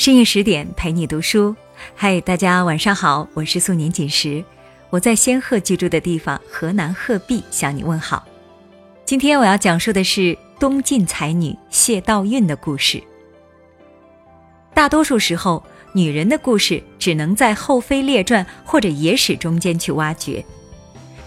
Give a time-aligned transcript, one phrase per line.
[0.00, 1.54] 深夜十点陪你读书，
[1.94, 4.42] 嗨，大家晚上好，我是素年锦时，
[4.88, 8.26] 我在仙鹤居住的地方河南鹤壁向你问好。
[9.04, 13.02] 今天我要讲述的是东晋才女谢道韫的故事。
[14.72, 20.42] 大多数时候，女人的故事只能在《后妃列传》或者野史中间去挖掘，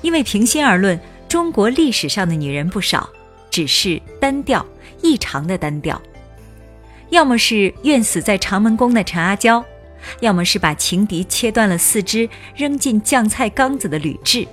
[0.01, 0.99] 因为平心而论，
[1.29, 3.07] 中国历史上的女人不少，
[3.51, 4.65] 只是单调，
[5.03, 6.01] 异常的单调。
[7.13, 9.63] 要么是愿死在长门宫的陈阿娇，
[10.21, 14.47] 要么是把情敌切断了四肢扔进酱菜缸子的吕雉，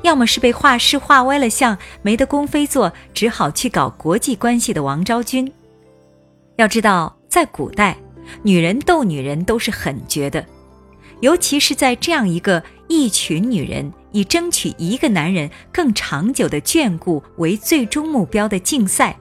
[0.00, 5.52] 要么是被画师画歪了相没得宫妃做，只好去搞国际关系的王昭君。
[6.56, 7.94] 要知道，在古代，
[8.42, 10.42] 女人斗女人都是很绝的，
[11.20, 19.14] 尤其是在这样一个一群女人以争取一个男人更长久的眷顾为最终目标的竞赛。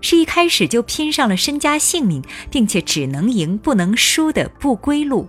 [0.00, 5.26] 是一开始就拼上了身家性命，并且只能赢不能输的不归路，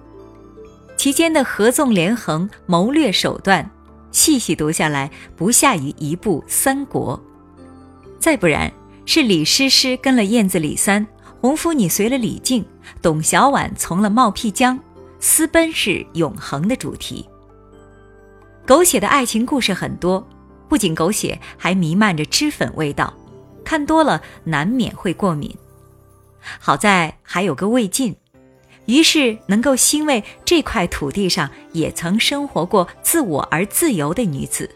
[0.98, 3.70] 其间的合纵连横、谋略手段，
[4.12, 7.18] 细细读下来不下于一部《三国》。
[8.20, 8.72] 再不然，
[9.06, 11.06] 是李师师跟了燕子李三，
[11.40, 12.66] 红拂女随了李靖，
[13.02, 14.78] 董小宛从了冒辟疆，
[15.20, 17.26] 私奔是永恒的主题。
[18.68, 20.28] 狗血的爱情故事很多，
[20.68, 23.12] 不仅狗血，还弥漫着脂粉味道。
[23.70, 25.56] 看多了难免会过敏，
[26.58, 28.16] 好在还有个魏晋，
[28.86, 34.68] 于是能够欣慰这块土地上也曾生活过自我而自由的女子。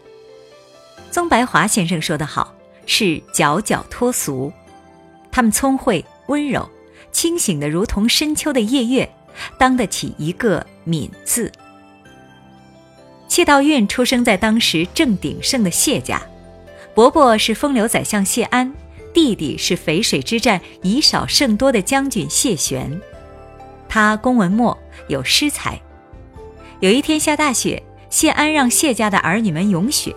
[1.10, 2.54] 宗白华先生说得好，
[2.86, 4.52] 是皎皎脱俗，
[5.32, 6.70] 她们聪慧温柔，
[7.10, 9.12] 清醒的如同深秋的夜月，
[9.58, 11.50] 当得起一个“敏”字。
[13.26, 16.22] 谢道韫出生在当时正鼎盛的谢家，
[16.94, 18.72] 伯伯是风流宰相谢安。
[19.14, 23.00] 弟弟是淝水之战以少胜多的将军谢玄，
[23.88, 24.76] 他公文墨，
[25.08, 25.80] 有诗才。
[26.80, 30.12] 有一天下大雪，谢安让谢家的儿女们咏雪，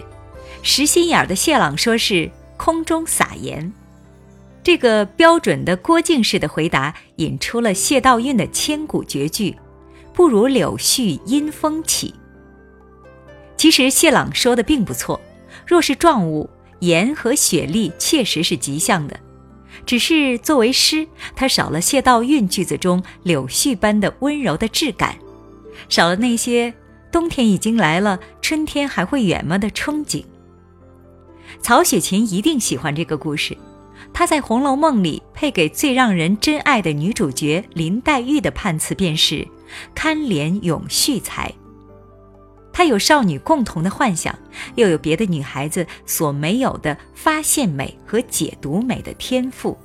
[0.64, 3.72] 实心眼的谢朗说是空中撒盐。
[4.64, 9.56] 这个标准的郭靖式的回答，引出了谢道韫的千古绝句
[10.12, 12.14] ：“不如柳絮因风起。”
[13.56, 15.22] 其实谢朗说的并不错，
[15.66, 16.50] 若是状物。
[16.80, 19.20] 盐和雪莉确实是极像的，
[19.86, 25.18] 只是作为诗，它少了谢道韫句子中柳絮般的温柔的质感，
[25.90, 26.74] 少了那些
[27.12, 30.24] 冬天已经来了，春天还会远吗的憧憬。
[31.62, 33.58] 曹雪芹一定喜欢这个故事，
[34.14, 39.48] 他在《红楼梦》里配给最让人珍爱的女主角林黛玉的判词便是
[39.96, 41.52] “堪怜咏絮才”。
[42.78, 44.38] 她有少女共同的幻想，
[44.76, 49.76] 又有别的女孩子所没有的发现美和解读美的天赋。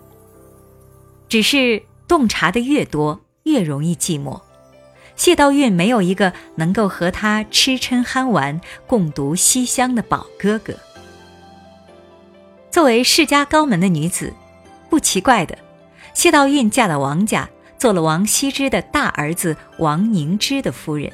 [1.27, 4.39] 只是洞察的越多，越容易寂寞。
[5.17, 10.75] 谢道韫没有一个能够和她痴嗔憨玩、共读西厢的宝哥哥。
[12.71, 14.35] 作为世家高门的女子，
[14.91, 15.57] 不奇怪的，
[16.13, 17.49] 谢道韫嫁到王家，
[17.79, 21.11] 做了王羲之的大儿子王凝之的夫人。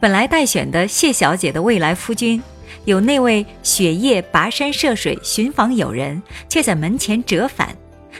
[0.00, 2.42] 本来待选的谢小姐的未来夫君，
[2.86, 7.76] 有那位雪夜跋山涉水寻访友人，却在门前折返，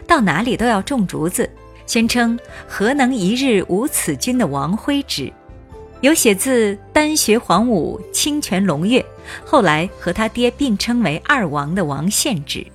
[0.06, 1.50] 到哪里都要种竹子，
[1.86, 5.32] 宣称何能一日无此君的王徽之，
[6.02, 9.02] 有写自丹学黄武清泉龙月，
[9.42, 12.66] 后来和他爹并称为二王的王献之。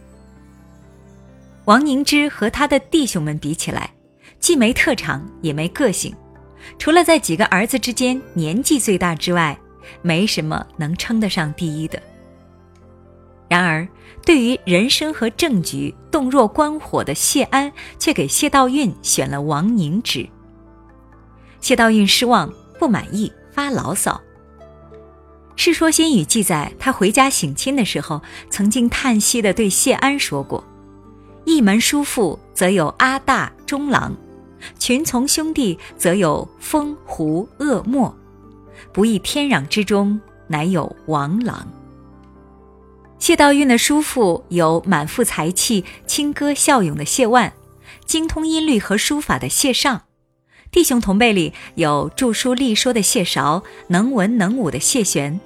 [1.66, 3.92] 王凝之和他的弟兄们比起来，
[4.40, 6.12] 既没特长，也没个性。
[6.78, 9.58] 除了在几个儿子之间年纪最大之外，
[10.02, 12.02] 没什么能称得上第一的。
[13.48, 13.88] 然而，
[14.26, 20.28] 对于人生和政局洞若观火的谢安，却给谢道韫选了王凝之。
[21.62, 24.20] 谢道韫失望、不满意，发牢骚。
[25.56, 30.64] 《世说新语》记载，他回家省亲的时候，曾经叹息地对谢安说过
[31.46, 34.16] ：“一门叔父，则有阿大、中郎。”
[34.80, 38.16] 群从兄弟，则有风胡恶莫，
[38.92, 41.68] 不亦天壤之中，乃有王郎。
[43.18, 47.54] 谢道韫的叔父有满腹才气、轻歌笑咏的谢万，
[48.06, 50.02] 精通音律和书法的谢尚；
[50.70, 55.40] 弟兄同辈里有著书立说的谢韶，能文能武的谢玄。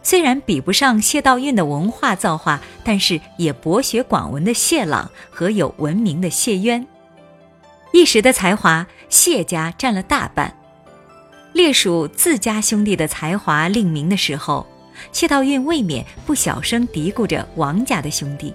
[0.00, 6.86] 虽然比不上谢道韫的文化造化，但是也博学广闻的谢朗和有闻名的谢渊。
[7.98, 10.56] 一时的才华，谢家占了大半。
[11.52, 14.64] 列数自家兄弟的才华令名的时候，
[15.10, 18.54] 谢道韫未免不小声嘀咕着王家的兄弟。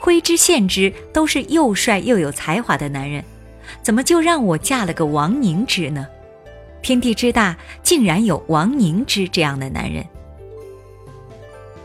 [0.00, 3.24] 徽之、献之都是又帅又有才华的男人，
[3.82, 6.04] 怎么就让我嫁了个王凝之呢？
[6.82, 10.04] 天地之大，竟然有王凝之这样的男人。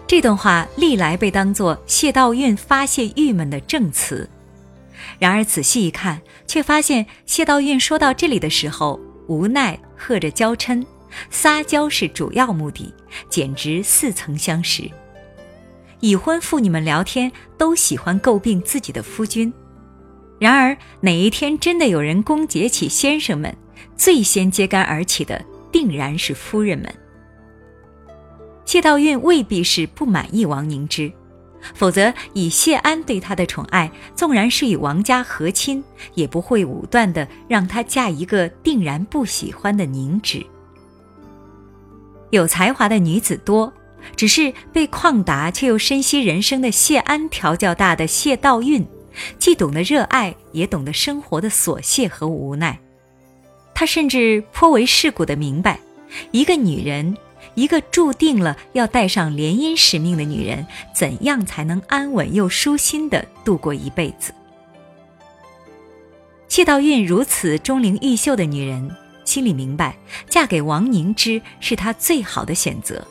[0.08, 4.28] 这段话历来被当作谢道韫发泄郁闷的证词，
[5.18, 10.86] 然而仔细一看，却发现谢道韫说到这里的时候，无奈和着娇嗔，
[11.30, 12.94] 撒娇是主要目的，
[13.30, 14.90] 简直似曾相识。
[16.00, 19.52] 已婚妇女们聊天都喜欢诟病自己的夫君，
[20.40, 23.56] 然而哪一天真的有人攻讦起先生们，
[23.98, 26.94] 最先揭竿而起的定然是夫人们。
[28.64, 31.12] 谢道韫未必是不满意王凝之，
[31.74, 35.84] 否则以谢安对她的宠爱，纵然是与王家和亲，
[36.14, 40.46] 也不会武断的让她嫁一个定然不喜欢的宁芷。
[42.32, 43.74] 有才华的女子多，
[44.16, 48.86] 只是被旷达却又深悉人生的谢安调教大的谢道韫，
[49.38, 52.80] 既懂得热爱，也懂得生活的琐屑和无奈。
[53.74, 55.80] 她甚至颇为世故的明白，
[56.32, 57.18] 一个女人。
[57.56, 64.34] 一个注定了要带上联姻使命的女人，怎样才能安稳又舒心的度过一辈子？
[66.48, 68.90] 谢道韫如此钟灵毓秀的女人，
[69.24, 69.96] 心里明白，
[70.28, 73.06] 嫁给王凝之是她最好的选择。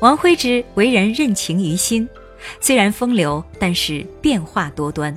[0.00, 2.08] 王徽之为人任情于心，
[2.60, 5.16] 虽然风流，但是变化多端。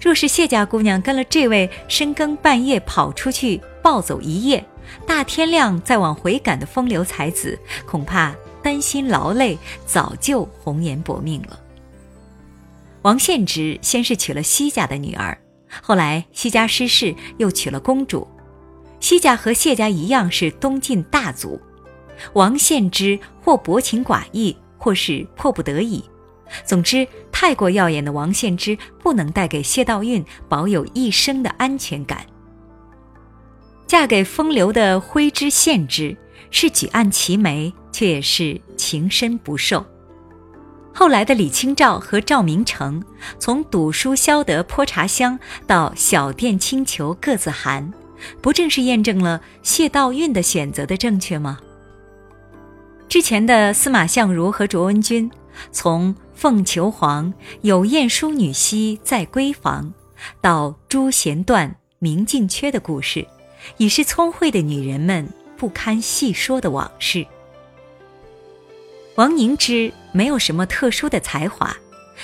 [0.00, 4.64] 若是谢家姑娘跟了这位深更半夜跑出去暴走一夜，
[5.06, 11.58] 大天亮再往回赶的风流才子，恐怕担心劳累，早就红颜薄命了。
[13.02, 15.36] 王献之先是娶了西家的女儿，
[15.82, 18.26] 后来西家失势，又娶了公主。
[19.00, 21.60] 西家和谢家一样是东晋大族，
[22.32, 26.04] 王献之或薄情寡义，或是迫不得已。
[26.64, 32.24] 总之，太过耀眼的王献之不能带给谢道韫保有一生的安全感。
[33.86, 36.16] 嫁给风流的徽之献之，
[36.50, 39.84] 是举案齐眉，却也是情深不寿。
[40.92, 43.02] 后来的李清照和赵明诚，
[43.38, 47.92] 从赌书消得泼茶香到小店清裘各自寒，
[48.42, 51.58] 不正是验证了谢道韫的选择的正确吗？
[53.08, 55.30] 之前的司马相如和卓文君，
[55.72, 57.32] 从凤求凰，
[57.62, 59.90] 有燕淑女兮在闺房，
[60.42, 63.26] 到朱弦断，明镜缺的故事。
[63.78, 65.26] 已是聪慧的女人们
[65.56, 67.26] 不堪细说的往事。
[69.16, 71.74] 王凝之没有什么特殊的才华，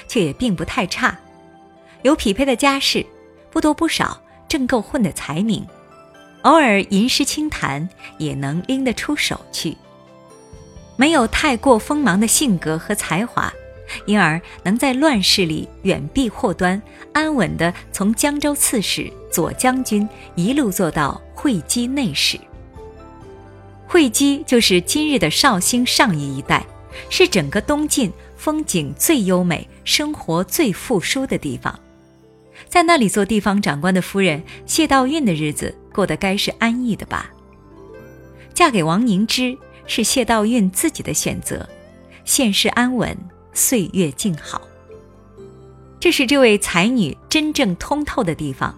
[0.07, 1.19] 却也并不太差，
[2.03, 3.05] 有匹配的家世，
[3.51, 5.67] 不多不少，正够混的才名，
[6.43, 7.89] 偶尔吟诗清谈
[8.19, 9.77] 也能拎得出手去。
[10.97, 13.53] 没有太过锋芒的性格和才华。
[14.07, 16.81] 因而能在乱世里远避祸端，
[17.13, 22.41] 安稳地从江州刺史、左将军一路做到会稽内史。
[23.87, 26.65] 会稽就是今日的绍兴上虞一带，
[27.11, 31.79] 是整个东晋风景最优美、生活最富庶的地方。
[32.69, 37.31] 在那里做地方长官的夫人谢道韫的日子过得该是安逸的吧？
[38.55, 41.69] 嫁给王凝之是谢道韫自己的选择，
[42.25, 43.17] 现世安稳。
[43.57, 44.61] 岁月静好，
[46.01, 48.77] 这是这位才女真正通透的地方。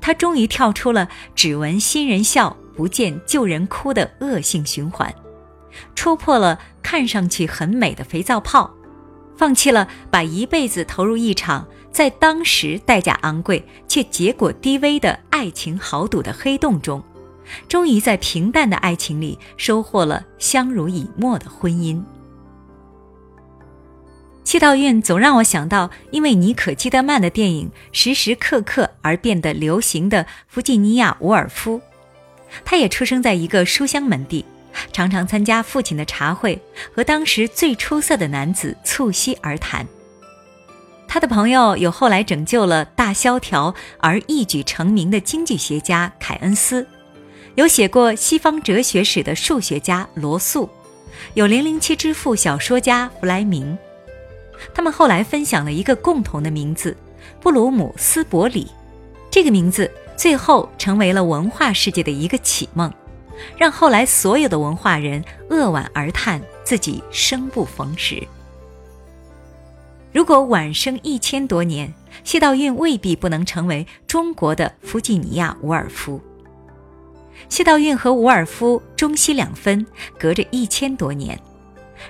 [0.00, 5.14] 她终于跳出了只闻新人笑，不见旧人哭的恶性循环，
[5.94, 8.74] 戳破了看上去很美的肥皂泡，
[9.36, 17.04] 放弃了把一辈子投入一场在当时代价昂贵却结果低微的爱情豪赌的黑洞中，
[17.68, 22.02] 终于在平淡的爱情里收获了相濡以沫的婚姻。
[24.44, 31.80] 谢道韫总让我想到，因为妮可基德曼的电影时时刻刻而变得流行的弗吉尼亚·伍尔夫。
[32.64, 34.42] 他也出生在一个书香门第，
[34.90, 36.58] 常常参加父亲的茶会，
[36.94, 39.86] 和当时最出色的男子促膝而谈。
[41.06, 46.86] 他的朋友有后来拯救了大萧条而一举成名的经济学家凯恩斯，
[47.58, 50.70] 有写过西方哲学史的数学家罗素，
[51.34, 53.76] 有零零七之父小说家弗莱明。
[54.72, 56.96] 他们后来分享了一个共同的名字——
[57.42, 58.70] 布鲁姆斯伯里。
[59.28, 62.94] 这个名字最后成为了文化世界的一个启蒙，
[63.56, 68.22] 让后来所有的文化人扼腕而叹自己生不逢时。
[70.12, 76.20] 如果晚生一千多年，谢道韫未必不能成为中国的弗吉尼亚·伍尔夫。
[77.48, 79.86] 谢道韫和伍尔夫中西两分，
[80.18, 81.38] 隔着一千多年。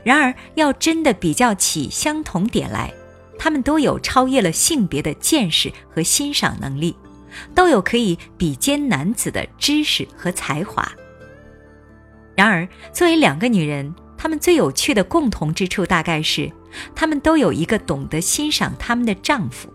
[0.03, 2.93] 然而，要真的比较起相同点来，
[3.39, 6.97] 他们都有超越了性别的见识和欣赏能力，
[7.55, 10.91] 都有可以比肩男子的知识和才华。
[12.35, 16.51] 然而，作为两个女人，她们最有趣的共同之处大概是，
[16.95, 19.73] 她们都有一个懂得欣赏她们的丈夫。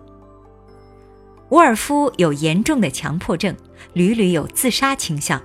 [1.50, 3.56] 伍尔夫有严重的强迫症，
[3.94, 5.42] 屡屡有自杀倾向，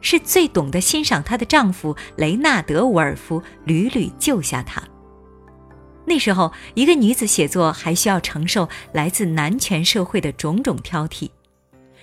[0.00, 4.82] 是最懂得欣赏她的丈夫雷纳德·伍尔夫屡屡救下她。
[6.04, 11.30] 那时候，一个女子写作还需要承受来自男权社会的种种挑剔，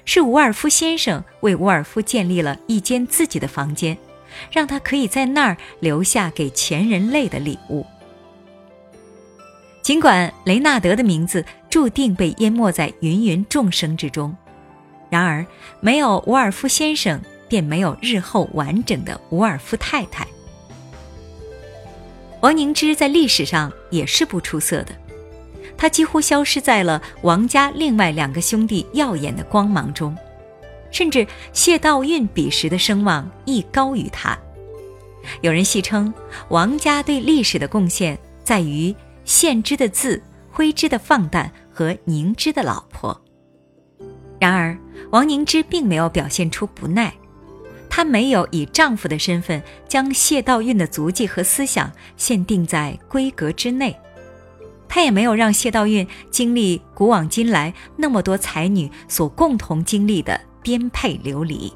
[0.06, 3.98] 是伍尔夫先生为伍尔夫建立了一间自己的房间，
[4.52, 7.86] 让他可以在那儿留下给全人类的礼物。
[9.82, 14.34] 尽管雷纳德的名字注定被淹没在芸芸众生之中，
[15.10, 15.46] 然而
[15.82, 20.26] 没有伍尔夫先生，便没有日后完整的伍尔夫太太。
[22.40, 24.96] 王凝之在历史上也是不出色的，
[25.78, 30.18] 他几乎消失在了王家另外两个兄弟耀眼的光芒中，
[30.92, 34.40] 甚至谢道韫彼时的声望亦高于他。
[35.42, 36.14] 有人戏称，
[36.48, 38.96] 王家对历史的贡献在于。
[39.26, 43.22] 献之的字，挥之的放诞和宁之的老婆。
[44.40, 44.78] 然而，
[45.12, 47.14] 王凝之并没有表现出不耐，
[47.90, 53.94] 她没有以丈夫的身份将谢道韫的足迹和思想限定在闺阁之内，
[54.88, 61.74] 她也没有让谢道韫经历古往今来那么多才女所共同经历的颠沛流离。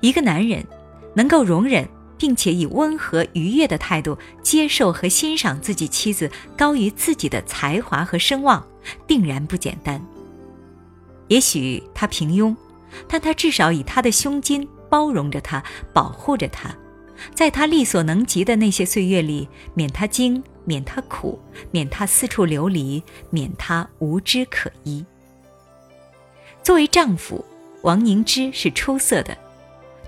[0.00, 0.62] 一个男人
[1.14, 1.88] 能够容忍。
[2.18, 8.66] 并且以温和愉悦的态度接受和欣赏自己妻子高于自己的才华和声望，
[9.06, 10.04] 定然不简单。
[11.28, 12.54] 也许他平庸，
[13.08, 16.74] 但他至少以他的胸襟包容着他，保护着他，
[17.34, 21.38] 在他力所能及的那些岁月里，免他惊，免他苦，
[21.70, 25.04] 免他四处流离，免他无枝可依。
[26.62, 27.44] 作为丈夫，
[27.82, 29.36] 王凝之是出色的。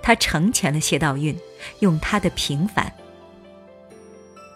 [0.01, 1.35] 他成全了谢道韫，
[1.79, 2.91] 用他的平凡，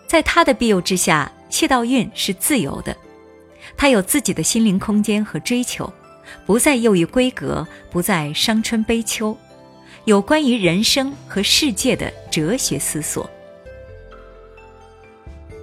[0.07, 2.95] 在他的庇佑之下，谢道韫是自由的。
[3.77, 5.91] 他有自己的心灵空间和追求，
[6.45, 9.35] 不再囿于闺阁，不再伤春悲秋，
[10.05, 13.29] 有关于人生和世界的哲学思索。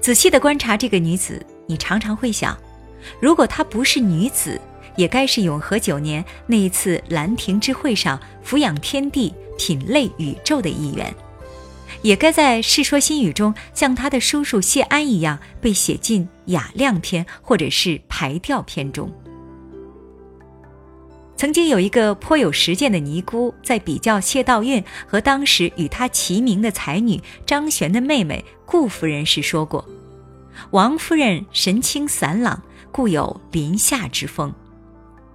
[0.00, 2.58] 仔细的观察这个女子，你常常会想，
[3.20, 4.60] 如果她不是女子，
[4.96, 9.32] 也该是永和九年那一次兰亭之会上俯仰天地。
[9.60, 11.14] 品类宇宙的一员，
[12.00, 19.12] 也该在《世说新语》中像他的叔叔谢安一样被写进雅量篇或者是排调篇中。
[21.36, 29.86] 曾经有一个颇有实践的尼姑，在比较谢道韫和当时与她齐名的才女张璇的妹妹顾夫人时说过
[30.72, 34.50] ：“王夫人神清散朗，故有林下之风；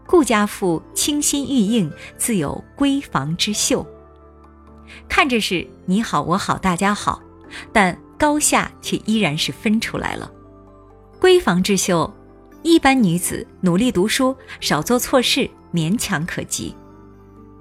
[0.07, 3.85] 顾家妇清新玉映，自有闺房之秀。”
[5.07, 7.21] 看着是你好我好大家好，
[7.71, 10.31] 但高下却依然是分出来了。
[11.19, 12.13] 闺房之秀，
[12.63, 16.75] 一般女子努力读书，少做错事，勉强可及。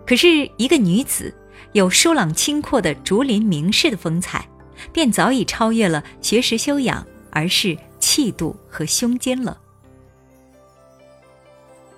[0.07, 1.35] 可是一个女子
[1.73, 4.47] 有疏朗清阔的竹林名士的风采，
[4.93, 9.59] 便早已超越了学识修养，而是气度和胸襟了。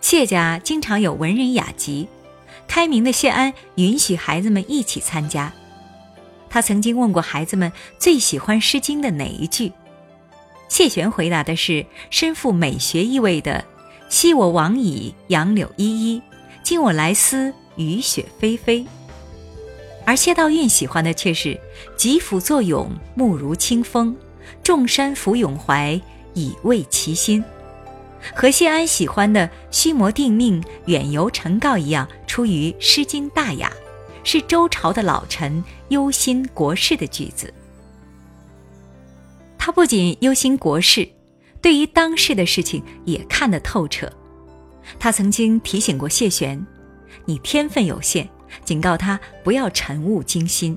[0.00, 2.06] 谢家经常有文人雅集。
[2.68, 5.52] 开明的谢安允许孩子们一起参加。
[6.48, 9.72] 他曾经问过孩子们最喜欢《诗经》的哪一句，
[10.68, 13.64] 谢玄回答的是身负美学意味的
[14.08, 16.22] “昔我往矣，杨柳依依；
[16.62, 18.86] 今我来思，雨雪霏霏。”
[20.06, 21.58] 而谢道韫喜欢的却是
[21.98, 24.14] “疾甫作咏，目如清风；
[24.62, 26.00] 众山俯咏怀，
[26.34, 27.44] 以慰其心。”
[28.34, 33.70] 和谢安喜欢的“虚魔定命，远游陈告”一样，出于《诗经·大雅》，
[34.24, 37.52] 是周朝的老臣忧心国事的句子。
[39.58, 41.08] 他不仅忧心国事，
[41.60, 44.10] 对于当世的事情也看得透彻。
[44.98, 46.64] 他曾经提醒过谢玄
[47.26, 48.28] ：“你天分有限，
[48.64, 50.76] 警告他不要晨雾惊心。”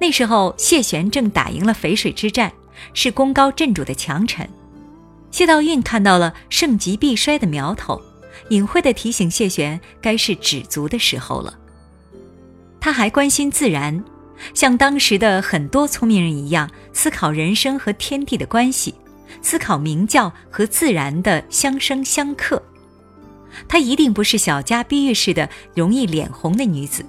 [0.00, 2.52] 那时候，谢玄正打赢了淝水之战，
[2.94, 4.48] 是功高震主的强臣。
[5.30, 8.00] 谢道韫看到了盛极必衰的苗头，
[8.50, 11.58] 隐晦地提醒谢玄，该是止足的时候了。
[12.80, 14.02] 他还关心自然，
[14.54, 18.94] 像当时的很多聪明人一样，思考人生和天地的关系，
[19.42, 22.62] 思考明教和自然的相生相克。
[23.66, 27.04] 她一定不是小家碧玉似的容易脸红的女子，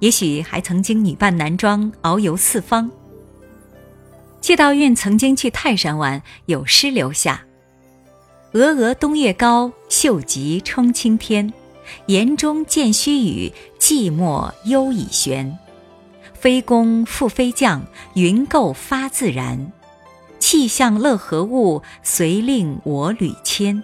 [0.00, 2.90] 也许还曾经女扮男装遨游四方。
[4.40, 7.44] 谢道韫曾经去泰山玩，有诗留下
[8.54, 11.52] ：“峨峨东岳高，秀极冲青天。
[12.06, 15.58] 岩中见虚雨，寂寞幽已悬。
[16.34, 19.72] 飞公复飞将，云构发自然。
[20.38, 23.82] 气象乐何物，遂令我屡迁。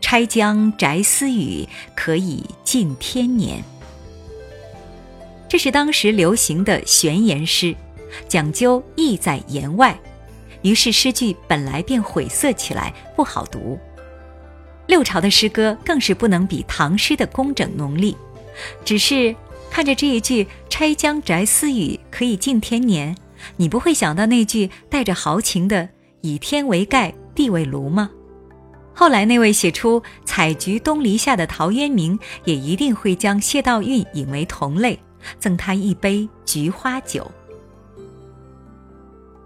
[0.00, 3.62] 拆江宅私语，可以尽天年。
[5.48, 7.74] 这是当时流行的玄言诗，
[8.28, 9.98] 讲究意在言外，
[10.62, 13.78] 于是诗句本来便晦涩起来，不好读。
[14.86, 18.16] 六朝的诗歌更是不能比唐诗的工整浓丽，
[18.84, 19.34] 只是
[19.70, 23.16] 看着这一句“拆江宅私语，可以尽天年”，
[23.56, 25.88] 你不会想到那句带着豪情的
[26.22, 28.10] “以天为盖，地为炉”吗？
[28.92, 34.98] 后来那位写出“采菊东篱下”的陶渊明，也一定会将谢道韫引为同类，
[35.38, 37.30] 赠他一杯菊花酒。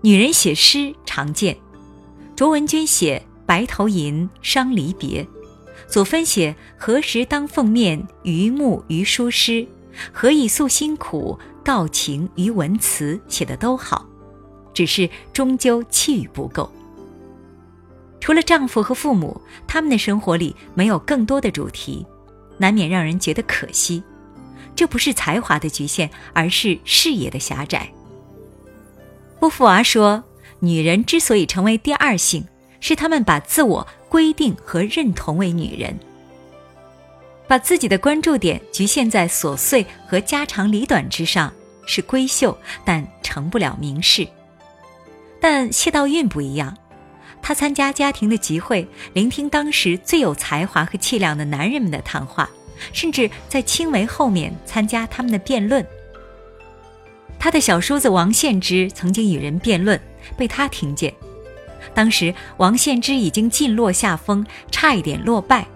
[0.05, 1.57] 女人写诗常见，
[2.37, 3.25] 卓文君写。
[3.47, 5.27] 白头吟伤离别，
[5.87, 9.67] 左芬写何时当凤面，于木于书诗，
[10.13, 14.07] 何以诉辛苦，道情于文辞，写的都好，
[14.73, 16.71] 只是终究气宇不够。
[18.19, 22.05] 除了丈夫和父母，他们的生活里没有更多的主题，
[22.57, 24.03] 难免让人觉得可惜。
[24.75, 27.93] 这不是才华的局限，而是视野的狭窄。
[29.39, 30.25] 波伏娃说
[30.61, 32.47] ：“女人之所以成为第二性。”
[32.81, 35.99] 是她们把自我规定和认同为女人，
[37.49, 41.51] 把自己的关注点局限在琐碎和家长里短之上，
[41.87, 44.29] 是闺秀，但成不了名士。
[45.41, 46.77] 但谢道韫不一样，
[47.41, 52.51] 她参加家庭的集会，聆听当时最有才华和气量的男人们的谈话，
[52.93, 55.83] 甚至在青梅后面参加他们的辩论。
[57.45, 60.01] 他的小叔子王献之曾经与人辩论，
[60.35, 61.13] 被他听见。
[61.93, 65.67] 当时王献之已经尽落下风，差一点落败，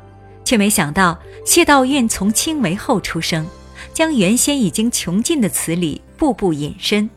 [0.46, 3.46] 却没想到谢道韫从青梅后出生，
[3.92, 7.10] 将原先已经穷尽的词理步步引申，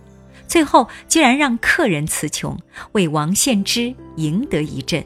[0.49, 2.59] 最后居然让客人词穷，
[2.91, 5.01] 为王献之赢得一阵。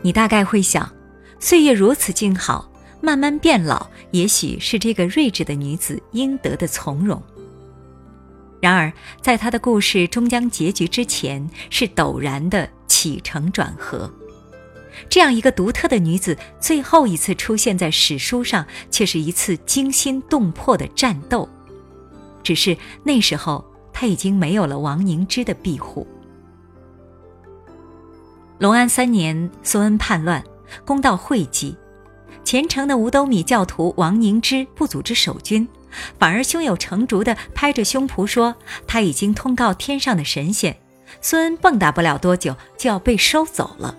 [0.00, 0.90] 你大概会想，
[1.38, 2.67] 岁月如此静好，
[3.00, 7.22] 慢慢变老，也许是这个睿智的女子应得的从容。
[8.60, 14.10] 然而，在她的故事终将结局之前，是陡然的起承转合。
[15.08, 21.48] 这样一个独特的女子，最后一次出现在史书上，却是一次惊心动魄的战斗。
[22.42, 26.04] 只是那时候，她已经没有了王凝之的庇护。
[28.58, 30.42] 隆安三年，孙恩叛乱，
[30.84, 31.76] 攻到会稽，
[32.48, 35.68] 虔诚的五斗米教徒王凝之不组织守军。
[36.18, 38.56] 反而胸有成竹地拍着胸脯说
[38.88, 40.74] ：“他已经通告天上的神仙，
[41.20, 43.94] 孙恩蹦跶不了多久就要被收走了。”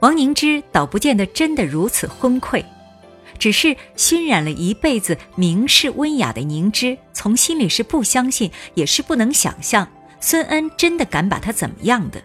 [0.00, 2.62] 王凝之倒不见得真的如此昏聩，
[3.38, 9.88] 只是熏染了一辈子名士温雅的凝之，从心里是不相信，也是不能想象
[10.20, 12.22] 孙恩真的敢把他怎么样的。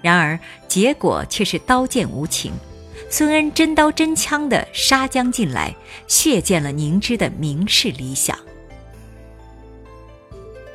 [0.00, 2.52] 然而结果却是刀剑无情。
[3.10, 5.74] 孙恩真刀真枪地杀将进来，
[6.06, 8.38] 血溅了凝之的名士理想。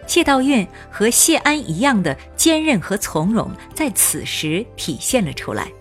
[0.07, 5.71] 谢道韫和谢安一样的坚韧和从容，在此时体现了出来。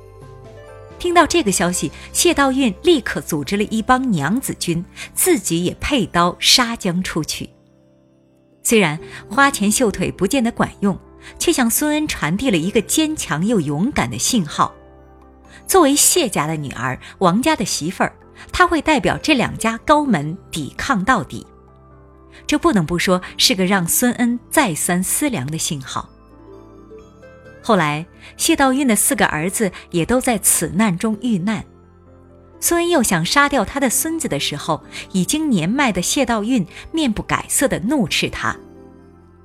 [0.99, 4.85] 听到这个消息，谢道韫立刻组织了一帮娘子军，
[5.15, 7.51] 自己也佩刀杀将出去。
[8.62, 10.97] 虽然花拳绣腿不见得管用，
[11.38, 14.73] 却向孙恩传递了一个坚强又勇敢的信号。
[15.67, 18.12] 作为谢家的女儿，王家的媳妇儿，
[18.53, 21.47] 她会代表这两家高门抵抗到底。
[22.47, 26.09] 这不能不说是个让孙恩再三思量的信号。
[27.62, 31.65] 后来，谢道韫的四个儿子也都在此难中遇难。
[32.59, 38.57] 孙恩又想杀掉他的孙子的时候，已经年迈的谢道韫面不改色地怒斥他：“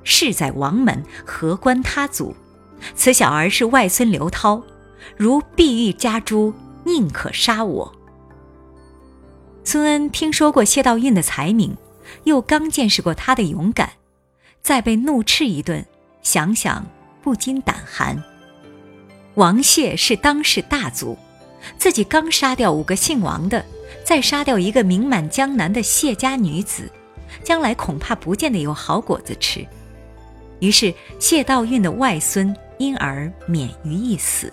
[0.04, 2.36] 事在王门，何关他族？
[2.96, 4.64] 此小儿是外孙刘涛。”
[5.16, 7.94] 如碧玉家珠，宁可杀我。
[9.64, 11.76] 孙恩听说过谢道韫的才名，
[12.24, 13.92] 又刚见识过他的勇敢，
[14.62, 15.86] 再被怒斥一顿，
[16.22, 16.86] 想想
[17.22, 18.22] 不禁胆寒。
[19.36, 21.18] 王谢是当世大族，
[21.78, 23.66] 自己刚杀掉五个姓王的，
[24.04, 26.90] 再杀掉一个名满江南的谢家女子，
[27.44, 29.66] 将来恐怕不见得有好果子吃。
[30.60, 34.52] 于是谢道韫的外孙因而免于一死。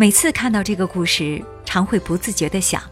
[0.00, 2.82] 每次看到这个故事，常会不自觉地想：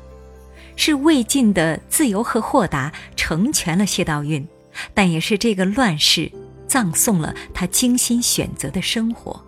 [0.76, 4.46] 是魏晋的自由和豁达成全了谢道韫，
[4.92, 6.30] 但也是这个乱世
[6.66, 9.42] 葬送了他精心选择的生活。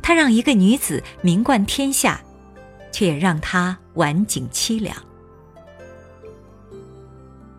[0.00, 2.20] 他让一个女子名冠天下，
[2.92, 4.96] 却也让她晚景凄凉。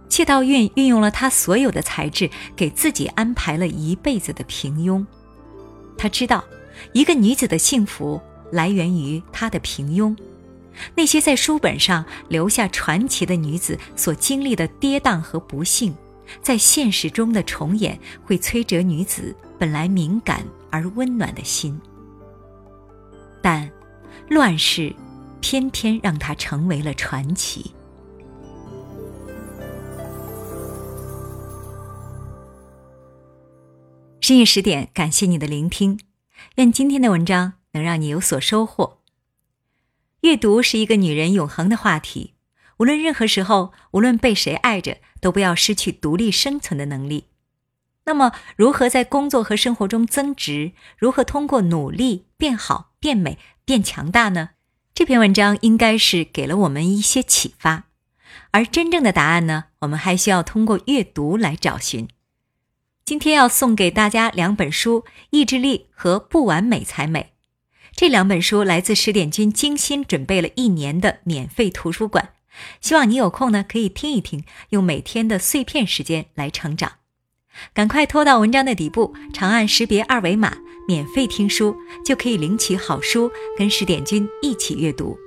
[0.08, 5.06] 谢道韫运用了他所有的才智，给自己安排了一辈子的平庸。
[5.98, 6.46] 他知道，
[6.94, 10.16] 一个女子的幸福来源于她的平庸。
[10.96, 15.94] 那些在书本上留下传奇的女子所经历的跌宕和不幸，
[16.42, 21.80] 在现实中的重演，会摧折女子本来敏感而温暖的心。
[23.42, 23.70] 但，
[24.30, 24.96] 乱世
[25.42, 27.74] 偏偏让她成为了传奇。
[34.22, 36.00] 深夜十点，感谢你的聆听，
[36.56, 39.00] 愿今天的文章能让你有所收获。
[40.22, 42.34] 阅读是一个女人永恒的话题，
[42.78, 47.26] 无论任何时候，无论被谁爱着，都不要失去独立生存的能力。
[48.06, 50.72] 那么，如何在工作和生活中增值？
[50.98, 54.52] 如何通过努力变好、变美、变强大呢？
[54.94, 57.86] 这篇文章应该是给了我们一些启发，
[58.52, 62.08] 而真正的答案呢，我们还需要通过阅读来找寻。
[63.06, 67.34] 今天要送给大家两本书，《意志力》和《不完美才美》。
[68.00, 72.30] 这两本书来自十点君精心准备了一年的免费图书馆，
[72.80, 76.94] 希望你有空呢可以听一听，用每天的碎片时间来成长。
[77.74, 85.18] 赶快拖到文章的底部，长按识别二维码，免费听书就可以领取好书，跟十点君一起阅读。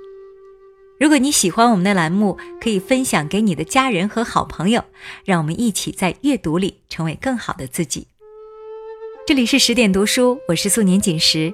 [0.99, 4.83] 如果你喜欢我们的栏目，可以分享给你的家人和好朋友，
[5.23, 8.07] 让我们一起在阅读里成为更好的自己。
[9.27, 11.53] 这里是十点读书，我是素年锦时。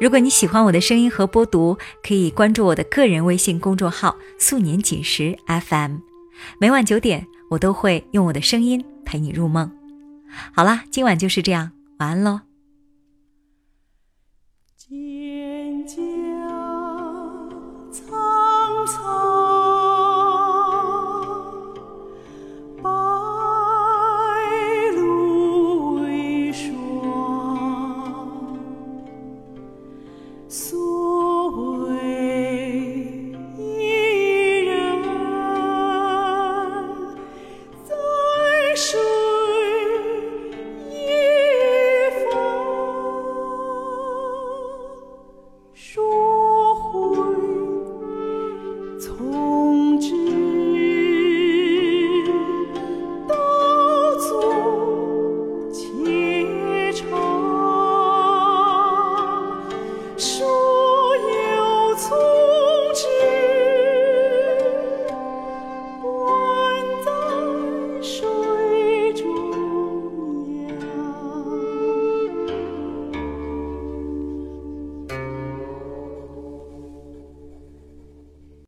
[0.00, 5.96] 如果你喜欢我的声音和播读，可以关注我的个人微信公众号“素年锦时 FM”。
[6.58, 9.70] 每晚九点，我都会用我的声音陪你入梦。
[10.52, 12.47] 好啦，今晚就是这样，晚安喽。